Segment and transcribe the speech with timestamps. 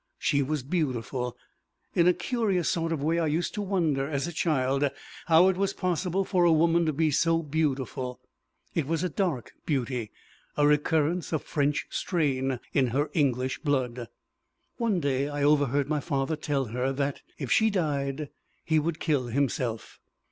[0.17, 1.37] She was beautiful.
[1.93, 4.89] In a curious sort of way I used to wonder, as a child,
[5.27, 8.19] how it was possible for a woman to be so beautiful.
[8.73, 10.09] It was a dark beauty
[10.57, 14.07] a recurrence of French strain in her English blood.
[14.77, 18.29] "One day I overheard my father tell her that, if she died,
[18.65, 19.99] he would kill himself.